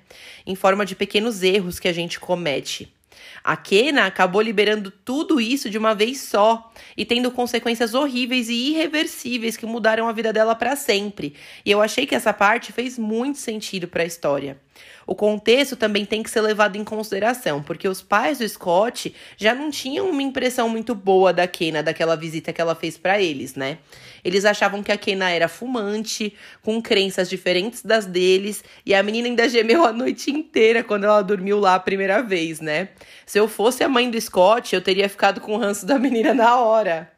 Em 0.45 0.57
forma 0.57 0.85
de 0.85 0.97
pequenos 0.97 1.45
erros 1.45 1.79
que 1.79 1.87
a 1.87 1.93
gente 1.93 2.19
comete. 2.19 2.93
A 3.45 3.57
Kena 3.57 4.07
acabou 4.07 4.41
liberando 4.41 4.91
tudo 4.91 5.41
isso 5.41 5.69
de 5.69 5.77
uma 5.77 5.95
vez 5.95 6.21
só 6.21 6.73
e 6.97 7.05
tendo 7.05 7.31
consequências 7.31 7.95
horríveis 7.95 8.49
e 8.49 8.71
irreversíveis 8.71 9.57
que 9.57 9.67
mudaram 9.67 10.09
a 10.09 10.13
vida 10.13 10.33
dela 10.33 10.55
para 10.55 10.77
sempre. 10.77 11.35
E 11.65 11.71
eu 11.71 11.83
achei 11.83 12.07
que 12.07 12.15
essa 12.15 12.33
parte 12.33 12.73
fez 12.73 12.99
muito 12.99 13.39
sentido 13.39 13.89
para 13.89 14.03
a 14.03 14.07
história. 14.07 14.61
O 15.07 15.15
contexto 15.15 15.77
também 15.77 16.05
tem 16.05 16.23
que 16.23 16.31
ser 16.31 16.41
levado 16.41 16.77
em 16.77 16.85
consideração, 16.85 17.63
porque 17.63 17.89
os 17.89 18.01
pais 18.01 18.39
do 18.39 18.49
Scott 18.49 19.15
já 19.37 19.55
não 19.55 19.71
tinham 19.71 20.09
uma 20.09 20.23
impressão 20.23 20.69
muito 20.69 20.95
boa 20.95 21.33
da 21.33 21.47
Kena, 21.47 21.83
daquela 21.83 22.17
visita 22.17 22.53
que 22.53 22.61
ela 22.61 22.75
fez 22.75 22.97
para 22.97 23.21
eles, 23.21 23.55
né? 23.55 23.79
Eles 24.25 24.45
achavam 24.45 24.83
que 24.83 24.93
a 24.93 24.97
Kena 24.97 25.31
era 25.31 25.49
fumante, 25.49 26.35
com 26.63 26.81
crenças 26.81 27.29
diferentes 27.29 27.83
das 27.83 28.07
deles, 28.07 28.63
e 28.87 28.95
a 28.95 29.03
menina 29.03 29.29
ainda 29.29 29.49
gemeu 29.49 29.85
a 29.85 29.93
noite 29.93 30.31
inteira 30.31 30.85
quando 30.85 31.05
ela 31.05 31.23
dormiu 31.23 31.59
lá 31.59 31.75
a 31.75 31.81
primeira 31.81 32.23
vez, 32.23 32.61
né? 32.61 32.89
Se 33.27 33.39
eu 33.39 33.49
fosse 33.49 33.83
a 33.83 33.89
mãe 33.89 34.11
do 34.11 34.21
Scott, 34.21 34.75
eu 34.75 34.81
teria 34.81 35.09
ficado 35.09 35.41
com 35.41 35.55
o 35.55 35.59
ranço 35.59 35.85
da 35.85 35.99
menina 35.99 36.33
na 36.33 36.57
hora. 36.61 37.12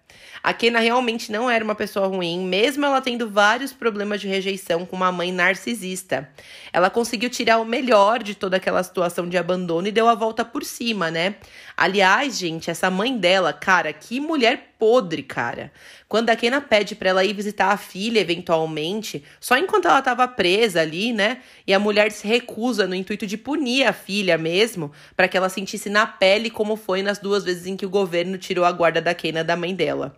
A 0.44 0.52
Kena 0.52 0.78
realmente 0.78 1.32
não 1.32 1.50
era 1.50 1.64
uma 1.64 1.74
pessoa 1.74 2.06
ruim, 2.06 2.44
mesmo 2.46 2.84
ela 2.84 3.00
tendo 3.00 3.30
vários 3.30 3.72
problemas 3.72 4.20
de 4.20 4.28
rejeição 4.28 4.84
com 4.84 4.94
uma 4.94 5.10
mãe 5.10 5.32
narcisista. 5.32 6.28
Ela 6.70 6.90
conseguiu 6.90 7.30
tirar 7.30 7.58
o 7.60 7.64
melhor 7.64 8.22
de 8.22 8.34
toda 8.34 8.58
aquela 8.58 8.82
situação 8.82 9.26
de 9.26 9.38
abandono 9.38 9.88
e 9.88 9.90
deu 9.90 10.06
a 10.06 10.14
volta 10.14 10.44
por 10.44 10.62
cima, 10.62 11.10
né? 11.10 11.36
Aliás, 11.74 12.36
gente, 12.36 12.70
essa 12.70 12.90
mãe 12.90 13.16
dela, 13.16 13.54
cara, 13.54 13.90
que 13.90 14.20
mulher 14.20 14.73
podre, 14.84 15.22
cara. 15.22 15.72
Quando 16.06 16.28
a 16.28 16.36
Kena 16.36 16.60
pede 16.60 16.94
para 16.94 17.08
ela 17.08 17.24
ir 17.24 17.32
visitar 17.32 17.72
a 17.72 17.76
filha 17.78 18.20
eventualmente, 18.20 19.24
só 19.40 19.56
enquanto 19.56 19.88
ela 19.88 20.00
estava 20.00 20.28
presa 20.28 20.82
ali, 20.82 21.10
né? 21.10 21.38
E 21.66 21.72
a 21.72 21.78
mulher 21.78 22.12
se 22.12 22.28
recusa 22.28 22.86
no 22.86 22.94
intuito 22.94 23.26
de 23.26 23.38
punir 23.38 23.86
a 23.86 23.94
filha 23.94 24.36
mesmo, 24.36 24.92
para 25.16 25.26
que 25.26 25.38
ela 25.38 25.48
sentisse 25.48 25.88
na 25.88 26.06
pele 26.06 26.50
como 26.50 26.76
foi 26.76 27.02
nas 27.02 27.18
duas 27.18 27.44
vezes 27.44 27.66
em 27.66 27.78
que 27.78 27.86
o 27.86 27.88
governo 27.88 28.36
tirou 28.36 28.62
a 28.62 28.72
guarda 28.72 29.00
da 29.00 29.14
Kena 29.14 29.42
da 29.42 29.56
mãe 29.56 29.74
dela. 29.74 30.14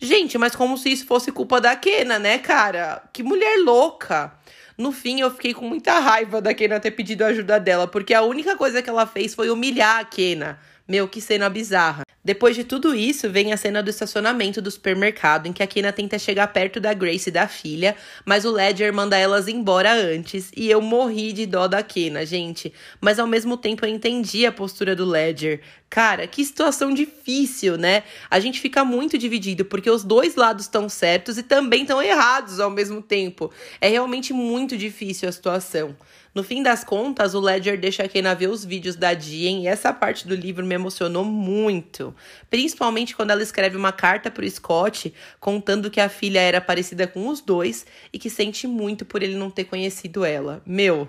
Gente, 0.00 0.38
mas 0.38 0.56
como 0.56 0.78
se 0.78 0.90
isso 0.90 1.04
fosse 1.04 1.30
culpa 1.30 1.60
da 1.60 1.76
Kena, 1.76 2.18
né, 2.18 2.38
cara? 2.38 3.02
Que 3.12 3.22
mulher 3.22 3.58
louca. 3.62 4.32
No 4.78 4.90
fim, 4.90 5.20
eu 5.20 5.30
fiquei 5.30 5.52
com 5.52 5.68
muita 5.68 5.98
raiva 5.98 6.40
da 6.40 6.54
Kena 6.54 6.80
ter 6.80 6.92
pedido 6.92 7.24
a 7.24 7.26
ajuda 7.26 7.60
dela, 7.60 7.86
porque 7.86 8.14
a 8.14 8.22
única 8.22 8.56
coisa 8.56 8.80
que 8.80 8.88
ela 8.88 9.06
fez 9.06 9.34
foi 9.34 9.50
humilhar 9.50 9.98
a 9.98 10.04
Kena. 10.06 10.58
Meu, 10.88 11.06
que 11.06 11.20
cena 11.20 11.50
bizarra. 11.50 12.02
Depois 12.24 12.56
de 12.56 12.64
tudo 12.64 12.94
isso, 12.94 13.28
vem 13.28 13.52
a 13.52 13.58
cena 13.58 13.82
do 13.82 13.90
estacionamento 13.90 14.62
do 14.62 14.70
supermercado, 14.70 15.46
em 15.46 15.52
que 15.52 15.62
a 15.62 15.66
Kena 15.66 15.92
tenta 15.92 16.18
chegar 16.18 16.46
perto 16.48 16.80
da 16.80 16.94
Grace 16.94 17.28
e 17.28 17.32
da 17.32 17.46
filha, 17.46 17.94
mas 18.24 18.46
o 18.46 18.50
Ledger 18.50 18.90
manda 18.92 19.16
elas 19.18 19.48
embora 19.48 19.92
antes. 19.92 20.50
E 20.56 20.70
eu 20.70 20.80
morri 20.80 21.34
de 21.34 21.44
dó 21.44 21.68
da 21.68 21.82
Kena, 21.82 22.24
gente. 22.24 22.72
Mas 23.02 23.18
ao 23.18 23.26
mesmo 23.26 23.54
tempo 23.58 23.84
eu 23.84 23.90
entendi 23.90 24.46
a 24.46 24.52
postura 24.52 24.96
do 24.96 25.04
Ledger. 25.04 25.60
Cara, 25.90 26.26
que 26.26 26.42
situação 26.42 26.92
difícil, 26.94 27.76
né? 27.76 28.02
A 28.30 28.40
gente 28.40 28.58
fica 28.58 28.82
muito 28.82 29.18
dividido, 29.18 29.66
porque 29.66 29.90
os 29.90 30.04
dois 30.04 30.36
lados 30.36 30.64
estão 30.64 30.88
certos 30.88 31.36
e 31.36 31.42
também 31.42 31.82
estão 31.82 32.02
errados 32.02 32.60
ao 32.60 32.70
mesmo 32.70 33.02
tempo. 33.02 33.52
É 33.78 33.88
realmente 33.88 34.32
muito 34.32 34.74
difícil 34.74 35.28
a 35.28 35.32
situação. 35.32 35.94
No 36.34 36.42
fim 36.42 36.62
das 36.62 36.84
contas, 36.84 37.34
o 37.34 37.40
Ledger 37.40 37.78
deixa 37.78 38.04
a 38.04 38.08
Kena 38.08 38.34
ver 38.34 38.48
os 38.48 38.64
vídeos 38.64 38.96
da 38.96 39.14
Dien 39.14 39.62
e 39.62 39.66
essa 39.66 39.92
parte 39.92 40.28
do 40.28 40.34
livro 40.34 40.64
me 40.64 40.74
emocionou 40.74 41.24
muito. 41.24 42.14
Principalmente 42.50 43.16
quando 43.16 43.30
ela 43.30 43.42
escreve 43.42 43.76
uma 43.76 43.92
carta 43.92 44.30
pro 44.30 44.48
Scott 44.48 45.12
contando 45.40 45.90
que 45.90 46.00
a 46.00 46.08
filha 46.08 46.40
era 46.40 46.60
parecida 46.60 47.06
com 47.06 47.28
os 47.28 47.40
dois 47.40 47.86
e 48.12 48.18
que 48.18 48.30
sente 48.30 48.66
muito 48.66 49.04
por 49.04 49.22
ele 49.22 49.36
não 49.36 49.50
ter 49.50 49.64
conhecido 49.64 50.24
ela. 50.24 50.62
Meu, 50.66 51.08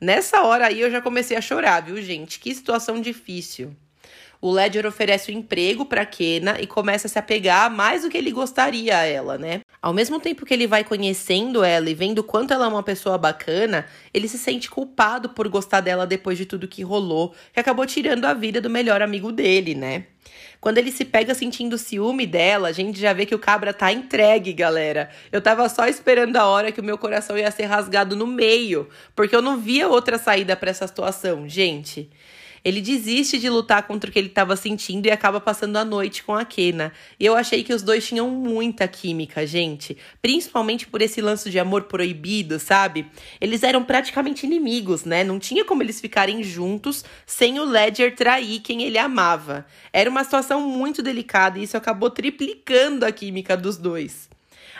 nessa 0.00 0.42
hora 0.42 0.66
aí 0.66 0.80
eu 0.80 0.90
já 0.90 1.00
comecei 1.00 1.36
a 1.36 1.40
chorar, 1.40 1.80
viu, 1.80 2.00
gente? 2.00 2.38
Que 2.38 2.54
situação 2.54 3.00
difícil. 3.00 3.74
O 4.40 4.52
Ledger 4.52 4.86
oferece 4.86 5.30
o 5.30 5.34
um 5.34 5.38
emprego 5.38 5.84
para 5.84 6.06
Kena 6.06 6.60
e 6.60 6.66
começa 6.66 7.08
a 7.08 7.10
se 7.10 7.18
apegar 7.18 7.68
mais 7.70 8.02
do 8.02 8.08
que 8.08 8.16
ele 8.16 8.30
gostaria 8.30 8.96
a 8.96 9.04
ela, 9.04 9.36
né? 9.36 9.62
Ao 9.82 9.92
mesmo 9.92 10.20
tempo 10.20 10.46
que 10.46 10.54
ele 10.54 10.66
vai 10.66 10.84
conhecendo 10.84 11.64
ela 11.64 11.90
e 11.90 11.94
vendo 11.94 12.22
quanto 12.22 12.54
ela 12.54 12.66
é 12.66 12.68
uma 12.68 12.82
pessoa 12.82 13.18
bacana, 13.18 13.86
ele 14.14 14.28
se 14.28 14.38
sente 14.38 14.70
culpado 14.70 15.30
por 15.30 15.48
gostar 15.48 15.80
dela 15.80 16.06
depois 16.06 16.38
de 16.38 16.46
tudo 16.46 16.68
que 16.68 16.82
rolou, 16.84 17.34
que 17.52 17.58
acabou 17.58 17.84
tirando 17.84 18.26
a 18.26 18.34
vida 18.34 18.60
do 18.60 18.70
melhor 18.70 19.02
amigo 19.02 19.32
dele, 19.32 19.74
né? 19.74 20.04
Quando 20.60 20.78
ele 20.78 20.90
se 20.90 21.04
pega 21.04 21.34
sentindo 21.34 21.78
ciúme 21.78 22.26
dela, 22.26 22.68
a 22.68 22.72
gente 22.72 22.98
já 22.98 23.12
vê 23.12 23.24
que 23.24 23.34
o 23.34 23.38
cabra 23.38 23.72
tá 23.72 23.92
entregue, 23.92 24.52
galera. 24.52 25.08
Eu 25.30 25.40
tava 25.40 25.68
só 25.68 25.86
esperando 25.86 26.36
a 26.36 26.46
hora 26.46 26.72
que 26.72 26.80
o 26.80 26.84
meu 26.84 26.98
coração 26.98 27.38
ia 27.38 27.50
ser 27.50 27.64
rasgado 27.64 28.16
no 28.16 28.26
meio, 28.26 28.88
porque 29.14 29.34
eu 29.34 29.42
não 29.42 29.58
via 29.58 29.88
outra 29.88 30.18
saída 30.18 30.56
para 30.56 30.70
essa 30.70 30.86
situação, 30.86 31.48
gente. 31.48 32.10
Ele 32.64 32.80
desiste 32.80 33.38
de 33.38 33.48
lutar 33.48 33.86
contra 33.86 34.08
o 34.08 34.12
que 34.12 34.18
ele 34.18 34.28
estava 34.28 34.56
sentindo 34.56 35.06
e 35.06 35.10
acaba 35.10 35.40
passando 35.40 35.76
a 35.76 35.84
noite 35.84 36.22
com 36.22 36.34
a 36.34 36.44
Kena. 36.44 36.92
E 37.18 37.26
eu 37.26 37.34
achei 37.34 37.62
que 37.62 37.72
os 37.72 37.82
dois 37.82 38.06
tinham 38.06 38.30
muita 38.30 38.86
química, 38.88 39.46
gente. 39.46 39.96
Principalmente 40.20 40.86
por 40.86 41.02
esse 41.02 41.20
lance 41.20 41.50
de 41.50 41.58
amor 41.58 41.84
proibido, 41.84 42.58
sabe? 42.58 43.06
Eles 43.40 43.62
eram 43.62 43.84
praticamente 43.84 44.46
inimigos, 44.46 45.04
né? 45.04 45.24
Não 45.24 45.38
tinha 45.38 45.64
como 45.64 45.82
eles 45.82 46.00
ficarem 46.00 46.42
juntos 46.42 47.04
sem 47.26 47.58
o 47.60 47.64
Ledger 47.64 48.14
trair 48.14 48.60
quem 48.60 48.82
ele 48.82 48.98
amava. 48.98 49.66
Era 49.92 50.10
uma 50.10 50.24
situação 50.24 50.60
muito 50.60 51.02
delicada 51.02 51.58
e 51.58 51.62
isso 51.64 51.76
acabou 51.76 52.10
triplicando 52.10 53.04
a 53.04 53.12
química 53.12 53.56
dos 53.56 53.76
dois. 53.76 54.28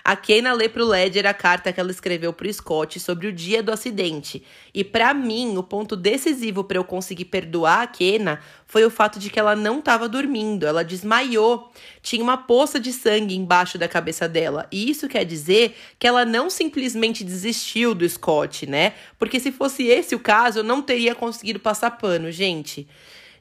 A 0.08 0.16
Kena 0.16 0.54
lê 0.54 0.70
pro 0.70 0.86
Ledger 0.86 1.26
a 1.26 1.34
carta 1.34 1.70
que 1.70 1.78
ela 1.78 1.90
escreveu 1.90 2.32
pro 2.32 2.50
Scott 2.50 2.98
sobre 2.98 3.26
o 3.26 3.32
dia 3.32 3.62
do 3.62 3.70
acidente. 3.70 4.42
E 4.72 4.82
para 4.82 5.12
mim, 5.12 5.54
o 5.58 5.62
ponto 5.62 5.94
decisivo 5.94 6.64
para 6.64 6.78
eu 6.78 6.84
conseguir 6.84 7.26
perdoar 7.26 7.82
a 7.82 7.86
Kena 7.86 8.40
foi 8.66 8.86
o 8.86 8.90
fato 8.90 9.18
de 9.18 9.28
que 9.28 9.38
ela 9.38 9.54
não 9.54 9.80
estava 9.80 10.08
dormindo, 10.08 10.66
ela 10.66 10.82
desmaiou. 10.82 11.70
Tinha 12.00 12.22
uma 12.22 12.38
poça 12.38 12.80
de 12.80 12.90
sangue 12.90 13.36
embaixo 13.36 13.76
da 13.76 13.86
cabeça 13.86 14.26
dela. 14.26 14.66
E 14.72 14.88
isso 14.88 15.08
quer 15.08 15.26
dizer 15.26 15.76
que 15.98 16.06
ela 16.06 16.24
não 16.24 16.48
simplesmente 16.48 17.22
desistiu 17.22 17.94
do 17.94 18.08
Scott, 18.08 18.64
né? 18.64 18.94
Porque 19.18 19.38
se 19.38 19.52
fosse 19.52 19.88
esse 19.88 20.14
o 20.14 20.18
caso, 20.18 20.60
eu 20.60 20.64
não 20.64 20.80
teria 20.80 21.14
conseguido 21.14 21.60
passar 21.60 21.90
pano, 21.90 22.32
gente. 22.32 22.88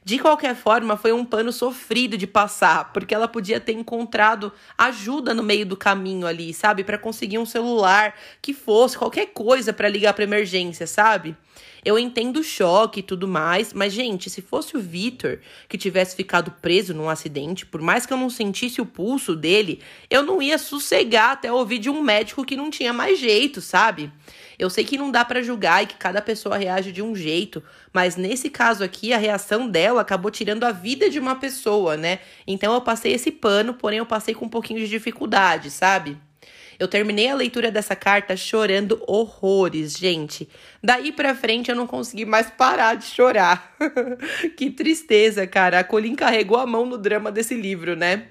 De 0.04 0.18
qualquer 0.18 0.54
forma, 0.54 0.96
foi 0.96 1.12
um 1.12 1.24
pano 1.24 1.52
sofrido 1.52 2.16
de 2.16 2.26
passar, 2.26 2.92
porque 2.92 3.14
ela 3.14 3.28
podia 3.28 3.60
ter 3.60 3.72
encontrado 3.72 4.52
ajuda 4.76 5.34
no 5.34 5.42
meio 5.42 5.66
do 5.66 5.76
caminho 5.76 6.26
ali, 6.26 6.54
sabe? 6.54 6.84
Para 6.84 6.96
conseguir 6.96 7.38
um 7.38 7.46
celular 7.46 8.14
que 8.40 8.54
fosse 8.54 8.96
qualquer 8.96 9.26
coisa 9.26 9.72
para 9.72 9.88
ligar 9.88 10.14
para 10.14 10.24
emergência, 10.24 10.86
sabe? 10.86 11.36
Eu 11.84 11.98
entendo 11.98 12.40
o 12.40 12.44
choque 12.44 13.00
e 13.00 13.02
tudo 13.02 13.28
mais, 13.28 13.72
mas, 13.72 13.92
gente, 13.92 14.28
se 14.28 14.42
fosse 14.42 14.76
o 14.76 14.80
Vitor 14.80 15.38
que 15.68 15.78
tivesse 15.78 16.16
ficado 16.16 16.50
preso 16.60 16.92
num 16.92 17.08
acidente, 17.08 17.64
por 17.64 17.80
mais 17.80 18.04
que 18.04 18.12
eu 18.12 18.16
não 18.16 18.28
sentisse 18.28 18.80
o 18.80 18.86
pulso 18.86 19.36
dele, 19.36 19.80
eu 20.10 20.22
não 20.22 20.42
ia 20.42 20.58
sossegar 20.58 21.32
até 21.32 21.52
ouvir 21.52 21.78
de 21.78 21.88
um 21.88 22.02
médico 22.02 22.44
que 22.44 22.56
não 22.56 22.70
tinha 22.70 22.92
mais 22.92 23.18
jeito, 23.18 23.60
sabe? 23.60 24.12
Eu 24.58 24.68
sei 24.68 24.84
que 24.84 24.98
não 24.98 25.10
dá 25.10 25.24
para 25.24 25.42
julgar 25.42 25.84
e 25.84 25.86
que 25.86 25.94
cada 25.94 26.20
pessoa 26.20 26.56
reage 26.56 26.90
de 26.90 27.00
um 27.00 27.14
jeito, 27.14 27.62
mas 27.92 28.16
nesse 28.16 28.50
caso 28.50 28.82
aqui, 28.82 29.12
a 29.12 29.18
reação 29.18 29.68
dela 29.68 30.00
acabou 30.00 30.30
tirando 30.30 30.64
a 30.64 30.72
vida 30.72 31.08
de 31.08 31.18
uma 31.18 31.36
pessoa, 31.36 31.96
né? 31.96 32.18
Então 32.46 32.74
eu 32.74 32.80
passei 32.80 33.12
esse 33.12 33.30
pano, 33.30 33.74
porém 33.74 33.98
eu 33.98 34.06
passei 34.06 34.34
com 34.34 34.46
um 34.46 34.48
pouquinho 34.48 34.80
de 34.80 34.88
dificuldade, 34.88 35.70
sabe? 35.70 36.18
Eu 36.78 36.86
terminei 36.86 37.28
a 37.28 37.34
leitura 37.34 37.72
dessa 37.72 37.96
carta 37.96 38.36
chorando 38.36 39.02
horrores, 39.06 39.98
gente. 39.98 40.48
Daí 40.82 41.10
pra 41.10 41.34
frente 41.34 41.70
eu 41.70 41.76
não 41.76 41.88
consegui 41.88 42.24
mais 42.24 42.48
parar 42.50 42.94
de 42.94 43.04
chorar. 43.04 43.76
que 44.56 44.70
tristeza, 44.70 45.44
cara. 45.44 45.80
A 45.80 45.84
Colin 45.84 46.14
carregou 46.14 46.56
a 46.56 46.66
mão 46.66 46.86
no 46.86 46.96
drama 46.96 47.32
desse 47.32 47.54
livro, 47.54 47.96
né? 47.96 48.28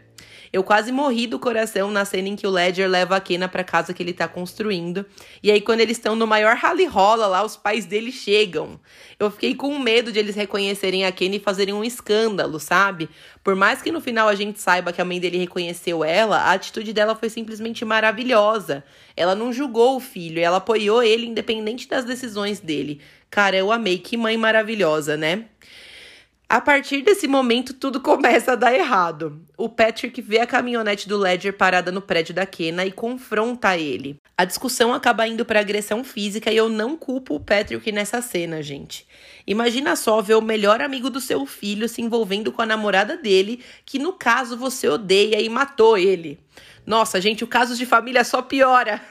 Eu 0.52 0.64
quase 0.64 0.92
morri 0.92 1.28
do 1.28 1.38
coração 1.38 1.92
na 1.92 2.06
cena 2.06 2.30
em 2.30 2.36
que 2.36 2.48
o 2.48 2.50
Ledger 2.50 2.90
leva 2.90 3.16
a 3.16 3.20
Kena 3.20 3.48
pra 3.48 3.64
casa 3.64 3.94
que 3.94 4.02
ele 4.02 4.14
tá 4.14 4.28
construindo. 4.28 5.06
E 5.44 5.52
aí, 5.52 5.62
quando 5.62 5.82
eles 5.82 5.98
estão 5.98 6.16
no 6.16 6.26
maior 6.26 6.56
rally 6.56 6.86
rola 6.86 7.28
lá, 7.28 7.44
os 7.44 7.58
pais 7.58 7.86
dele 7.86 8.12
chegam. 8.12 8.80
Eu 9.20 9.30
fiquei 9.30 9.54
com 9.56 9.78
medo 9.78 10.12
de 10.12 10.20
eles 10.20 10.36
reconhecerem 10.36 11.06
a 11.06 11.12
Kena 11.12 11.36
e 11.36 11.40
fazerem 11.40 11.74
um 11.74 11.84
escândalo, 11.84 12.60
sabe? 12.60 13.10
Por 13.44 13.56
mais 13.56 13.82
que 13.82 13.92
no 13.92 14.02
final 14.02 14.28
a 14.28 14.36
gente 14.36 14.60
saiba 14.60 14.94
que 14.94 15.02
a 15.02 15.06
mãe 15.06 15.20
dele 15.20 15.38
reconheceu 15.38 16.04
ela, 16.04 16.38
a 16.38 16.54
atitude 16.54 16.94
dela 16.94 17.16
foi 17.16 17.30
simplesmente 17.30 17.84
maravilhosa. 17.84 18.84
Ela 19.16 19.36
não 19.36 19.52
julgou 19.52 19.98
o 19.98 20.00
filho, 20.00 20.40
ela 20.40 20.58
apoiou 20.58 21.04
ele 21.04 21.26
independente 21.26 21.88
das 21.88 22.06
decisões 22.06 22.60
dele. 22.60 23.02
Cara, 23.30 23.58
eu 23.58 23.72
amei, 23.72 23.98
que 23.98 24.16
mãe 24.16 24.38
maravilhosa, 24.38 25.18
né? 25.18 25.46
A 26.50 26.62
partir 26.62 27.02
desse 27.02 27.28
momento, 27.28 27.74
tudo 27.74 28.00
começa 28.00 28.54
a 28.54 28.56
dar 28.56 28.74
errado. 28.74 29.42
O 29.58 29.68
Patrick 29.68 30.22
vê 30.22 30.40
a 30.40 30.48
caminhonete 30.48 31.06
do 31.06 31.18
Ledger 31.18 31.52
parada 31.52 31.92
no 31.92 32.02
prédio 32.02 32.34
da 32.34 32.46
Kena 32.46 32.86
e 32.86 32.92
confronta 32.92 33.76
ele. 33.76 34.16
A 34.38 34.46
discussão 34.46 34.94
acaba 34.94 35.28
indo 35.28 35.44
para 35.44 35.60
agressão 35.60 36.06
física 36.06 36.50
e 36.50 36.56
eu 36.56 36.70
não 36.70 36.96
culpo 36.96 37.36
o 37.36 37.40
Patrick 37.42 37.92
nessa 37.92 38.22
cena, 38.22 38.64
gente. 38.64 39.06
Imagina 39.46 39.98
só 39.98 40.22
ver 40.22 40.36
o 40.36 40.42
melhor 40.42 40.82
amigo 40.82 41.10
do 41.10 41.20
seu 41.20 41.46
filho 41.46 41.90
se 41.90 42.02
envolvendo 42.02 42.50
com 42.50 42.62
a 42.62 42.66
namorada 42.66 43.18
dele, 43.18 43.62
que 43.86 44.00
no 44.00 44.14
caso 44.14 44.56
você 44.56 44.88
odeia 44.88 45.42
e 45.42 45.50
matou 45.50 45.98
ele. 45.98 46.40
Nossa, 46.86 47.20
gente, 47.20 47.44
o 47.44 47.48
caso 47.48 47.76
de 47.76 47.86
família 47.86 48.24
só 48.24 48.42
piora. 48.42 49.02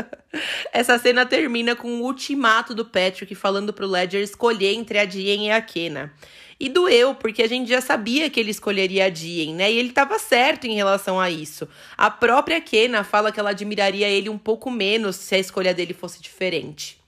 Essa 0.72 0.98
cena 0.98 1.26
termina 1.26 1.76
com 1.76 2.00
o 2.00 2.04
ultimato 2.04 2.74
do 2.74 2.86
Patrick 2.86 3.34
falando 3.34 3.74
pro 3.74 3.86
Ledger 3.86 4.22
escolher 4.22 4.72
entre 4.72 4.98
a 4.98 5.04
Dien 5.04 5.48
e 5.48 5.50
a 5.50 5.60
Kena. 5.60 6.10
E 6.60 6.68
doeu, 6.68 7.14
porque 7.14 7.42
a 7.42 7.48
gente 7.48 7.68
já 7.68 7.80
sabia 7.80 8.28
que 8.28 8.40
ele 8.40 8.50
escolheria 8.50 9.04
a 9.04 9.08
Dien, 9.08 9.54
né? 9.54 9.70
E 9.70 9.78
ele 9.78 9.90
estava 9.90 10.18
certo 10.18 10.66
em 10.66 10.74
relação 10.74 11.20
a 11.20 11.30
isso. 11.30 11.68
A 11.96 12.10
própria 12.10 12.60
Kena 12.60 13.04
fala 13.04 13.30
que 13.30 13.38
ela 13.38 13.50
admiraria 13.50 14.08
ele 14.08 14.28
um 14.28 14.38
pouco 14.38 14.68
menos 14.68 15.16
se 15.16 15.36
a 15.36 15.38
escolha 15.38 15.72
dele 15.72 15.94
fosse 15.94 16.20
diferente. 16.20 16.98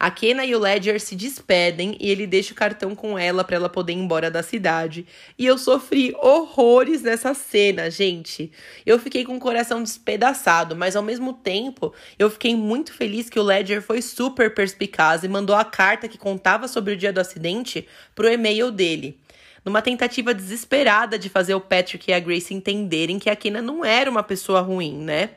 A 0.00 0.10
Kena 0.10 0.44
e 0.44 0.54
o 0.54 0.60
Ledger 0.60 1.00
se 1.00 1.16
despedem 1.16 1.96
e 1.98 2.08
ele 2.08 2.26
deixa 2.26 2.52
o 2.52 2.56
cartão 2.56 2.94
com 2.94 3.18
ela 3.18 3.42
para 3.42 3.56
ela 3.56 3.68
poder 3.68 3.92
ir 3.92 3.96
embora 3.96 4.30
da 4.30 4.42
cidade. 4.42 5.04
E 5.36 5.44
eu 5.44 5.58
sofri 5.58 6.14
horrores 6.20 7.02
nessa 7.02 7.34
cena, 7.34 7.90
gente. 7.90 8.52
Eu 8.86 8.98
fiquei 8.98 9.24
com 9.24 9.36
o 9.36 9.40
coração 9.40 9.82
despedaçado, 9.82 10.76
mas 10.76 10.94
ao 10.94 11.02
mesmo 11.02 11.32
tempo 11.32 11.92
eu 12.16 12.30
fiquei 12.30 12.54
muito 12.54 12.92
feliz 12.92 13.28
que 13.28 13.40
o 13.40 13.42
Ledger 13.42 13.82
foi 13.82 14.00
super 14.00 14.54
perspicaz 14.54 15.24
e 15.24 15.28
mandou 15.28 15.56
a 15.56 15.64
carta 15.64 16.06
que 16.06 16.16
contava 16.16 16.68
sobre 16.68 16.92
o 16.92 16.96
dia 16.96 17.12
do 17.12 17.20
acidente 17.20 17.88
pro 18.14 18.28
e-mail 18.28 18.70
dele 18.70 19.18
numa 19.64 19.82
tentativa 19.82 20.32
desesperada 20.32 21.18
de 21.18 21.28
fazer 21.28 21.54
o 21.54 21.60
Patrick 21.60 22.10
e 22.10 22.14
a 22.14 22.20
Grace 22.20 22.54
entenderem 22.54 23.18
que 23.18 23.28
a 23.28 23.36
Kena 23.36 23.60
não 23.60 23.84
era 23.84 24.10
uma 24.10 24.22
pessoa 24.22 24.60
ruim, 24.60 24.96
né? 24.96 25.30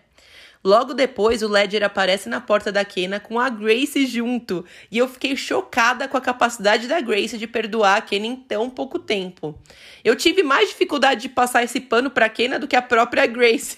Logo 0.64 0.94
depois, 0.94 1.42
o 1.42 1.48
Ledger 1.48 1.84
aparece 1.84 2.30
na 2.30 2.40
porta 2.40 2.72
da 2.72 2.86
Kena 2.86 3.20
com 3.20 3.40
a 3.40 3.50
Grace 3.50 4.06
junto, 4.06 4.64
e 4.92 4.98
eu 5.00 5.08
fiquei 5.08 5.36
chocada 5.36 6.08
com 6.08 6.16
a 6.16 6.22
capacidade 6.22 6.88
da 6.88 7.02
Grace 7.02 7.36
de 7.36 7.48
perdoar 7.48 7.98
a 7.98 8.02
Kena 8.02 8.28
em 8.28 8.36
tão 8.36 8.70
pouco 8.70 9.00
tempo. 9.00 9.58
Eu 10.04 10.16
tive 10.16 10.44
mais 10.44 10.70
dificuldade 10.70 11.22
de 11.22 11.30
passar 11.30 11.64
esse 11.64 11.80
pano 11.80 12.12
pra 12.12 12.30
Kena 12.30 12.60
do 12.60 12.68
que 12.68 12.76
a 12.76 12.82
própria 12.82 13.26
Grace. 13.26 13.78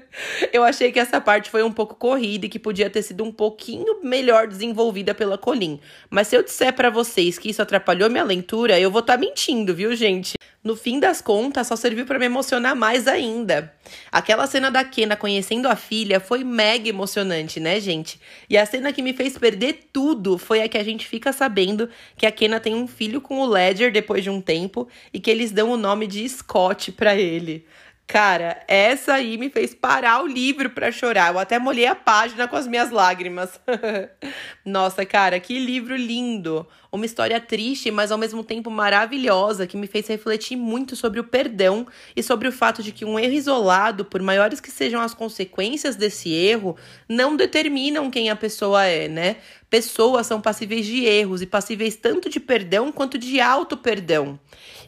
eu 0.52 0.64
achei 0.64 0.90
que 0.90 0.98
essa 0.98 1.20
parte 1.20 1.50
foi 1.50 1.62
um 1.62 1.72
pouco 1.72 1.96
corrida 1.96 2.46
e 2.46 2.48
que 2.48 2.58
podia 2.58 2.88
ter 2.88 3.02
sido 3.02 3.22
um 3.24 3.32
pouquinho 3.32 4.02
melhor 4.02 4.46
desenvolvida 4.46 5.14
pela 5.14 5.36
Colin. 5.36 5.80
Mas 6.08 6.28
se 6.28 6.36
eu 6.36 6.42
disser 6.42 6.72
para 6.72 6.88
vocês 6.88 7.38
que 7.38 7.50
isso 7.50 7.60
atrapalhou 7.60 8.08
minha 8.08 8.24
leitura, 8.24 8.80
eu 8.80 8.90
vou 8.90 9.00
estar 9.00 9.14
tá 9.14 9.18
mentindo, 9.18 9.74
viu, 9.74 9.94
gente? 9.94 10.34
No 10.64 10.76
fim 10.76 11.00
das 11.00 11.20
contas, 11.20 11.66
só 11.66 11.74
serviu 11.74 12.06
para 12.06 12.20
me 12.20 12.26
emocionar 12.26 12.76
mais 12.76 13.08
ainda. 13.08 13.74
Aquela 14.12 14.46
cena 14.46 14.70
da 14.70 14.84
Kena 14.84 15.16
conhecendo 15.16 15.66
a 15.66 15.74
filha 15.74 16.20
foi 16.22 16.44
mega 16.44 16.88
emocionante, 16.88 17.60
né, 17.60 17.78
gente? 17.80 18.18
E 18.48 18.56
a 18.56 18.64
cena 18.64 18.92
que 18.92 19.02
me 19.02 19.12
fez 19.12 19.36
perder 19.36 19.88
tudo 19.92 20.38
foi 20.38 20.62
a 20.62 20.68
que 20.68 20.78
a 20.78 20.84
gente 20.84 21.06
fica 21.06 21.32
sabendo 21.32 21.88
que 22.16 22.24
a 22.24 22.32
Kenna 22.32 22.58
tem 22.58 22.74
um 22.74 22.86
filho 22.86 23.20
com 23.20 23.40
o 23.40 23.46
Ledger 23.46 23.92
depois 23.92 24.22
de 24.22 24.30
um 24.30 24.40
tempo 24.40 24.88
e 25.12 25.20
que 25.20 25.30
eles 25.30 25.50
dão 25.50 25.70
o 25.70 25.76
nome 25.76 26.06
de 26.06 26.26
Scott 26.28 26.92
para 26.92 27.14
ele. 27.14 27.66
Cara, 28.12 28.62
essa 28.68 29.14
aí 29.14 29.38
me 29.38 29.48
fez 29.48 29.74
parar 29.74 30.22
o 30.22 30.26
livro 30.26 30.68
para 30.68 30.92
chorar. 30.92 31.32
Eu 31.32 31.38
até 31.38 31.58
molhei 31.58 31.86
a 31.86 31.94
página 31.94 32.46
com 32.46 32.54
as 32.54 32.66
minhas 32.66 32.90
lágrimas. 32.90 33.58
Nossa, 34.66 35.06
cara, 35.06 35.40
que 35.40 35.58
livro 35.58 35.96
lindo! 35.96 36.68
Uma 36.92 37.06
história 37.06 37.40
triste, 37.40 37.90
mas 37.90 38.12
ao 38.12 38.18
mesmo 38.18 38.44
tempo 38.44 38.70
maravilhosa, 38.70 39.66
que 39.66 39.78
me 39.78 39.86
fez 39.86 40.06
refletir 40.08 40.56
muito 40.56 40.94
sobre 40.94 41.20
o 41.20 41.24
perdão 41.24 41.86
e 42.14 42.22
sobre 42.22 42.46
o 42.46 42.52
fato 42.52 42.82
de 42.82 42.92
que 42.92 43.02
um 43.02 43.18
erro 43.18 43.32
isolado, 43.32 44.04
por 44.04 44.20
maiores 44.20 44.60
que 44.60 44.70
sejam 44.70 45.00
as 45.00 45.14
consequências 45.14 45.96
desse 45.96 46.34
erro, 46.34 46.76
não 47.08 47.34
determinam 47.34 48.10
quem 48.10 48.28
a 48.28 48.36
pessoa 48.36 48.84
é, 48.84 49.08
né? 49.08 49.36
Pessoas 49.70 50.26
são 50.26 50.38
passíveis 50.38 50.84
de 50.84 51.06
erros 51.06 51.40
e 51.40 51.46
passíveis 51.46 51.96
tanto 51.96 52.28
de 52.28 52.38
perdão 52.38 52.92
quanto 52.92 53.16
de 53.16 53.40
auto-perdão. 53.40 54.38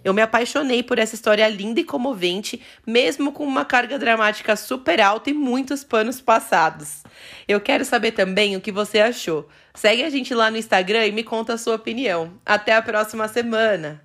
Eu 0.04 0.12
me 0.12 0.20
apaixonei 0.20 0.82
por 0.82 0.98
essa 0.98 1.14
história 1.14 1.48
linda 1.48 1.80
e 1.80 1.84
comovente, 1.84 2.60
mesmo 2.86 3.32
com 3.32 3.44
uma 3.44 3.64
carga 3.64 3.98
dramática 3.98 4.54
super 4.54 5.00
alta 5.00 5.30
e 5.30 5.32
muitos 5.32 5.82
panos 5.82 6.20
passados. 6.20 7.02
Eu 7.48 7.60
quero 7.60 7.84
saber 7.84 8.12
também 8.12 8.54
o 8.54 8.60
que 8.60 8.70
você 8.70 9.00
achou. 9.00 9.48
Segue 9.74 10.04
a 10.04 10.10
gente 10.10 10.34
lá 10.34 10.50
no 10.50 10.58
Instagram 10.58 11.06
e 11.06 11.12
me 11.12 11.24
conta 11.24 11.54
a 11.54 11.58
sua 11.58 11.76
opinião. 11.76 12.34
Até 12.44 12.74
a 12.74 12.82
próxima 12.82 13.26
semana! 13.28 14.02